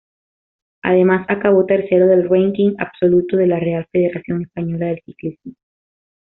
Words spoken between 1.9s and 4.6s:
del ranking absoluto de la Real Federación